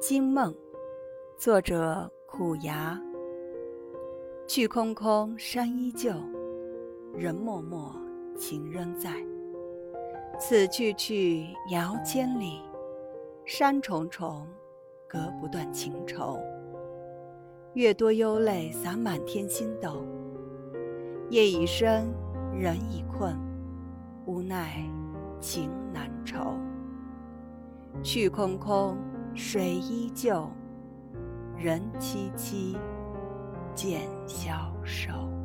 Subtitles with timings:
[0.00, 0.54] 惊梦，
[1.36, 2.98] 作者苦牙。
[4.46, 6.10] 去空空，山依旧，
[7.12, 7.94] 人默默，
[8.34, 9.12] 情仍在。
[10.38, 12.62] 此去去，遥千里，
[13.44, 14.46] 山重重，
[15.06, 16.40] 隔不断情愁。
[17.74, 20.02] 月多忧泪洒满天星斗，
[21.28, 22.10] 夜已深，
[22.58, 23.36] 人已困，
[24.24, 24.82] 无奈
[25.40, 26.56] 情难酬。
[28.02, 28.96] 去空空。
[29.34, 30.50] 水依旧，
[31.56, 32.76] 人凄凄，
[33.74, 35.39] 渐消瘦。